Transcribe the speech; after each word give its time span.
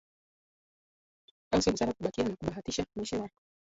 au 1.51 1.61
siyo 1.61 1.71
busara 1.71 1.93
kubakia 1.93 2.23
na 2.23 2.35
kubahatisha 2.35 2.85
maisha 2.95 3.17
yao 3.17 3.29